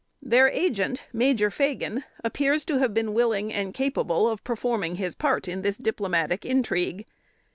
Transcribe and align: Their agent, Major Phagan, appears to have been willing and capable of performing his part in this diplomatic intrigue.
Their 0.23 0.49
agent, 0.49 1.03
Major 1.13 1.51
Phagan, 1.51 2.03
appears 2.23 2.65
to 2.65 2.79
have 2.79 2.91
been 2.91 3.13
willing 3.13 3.53
and 3.53 3.71
capable 3.71 4.27
of 4.27 4.43
performing 4.43 4.95
his 4.95 5.13
part 5.13 5.47
in 5.47 5.61
this 5.61 5.77
diplomatic 5.77 6.43
intrigue. 6.43 7.05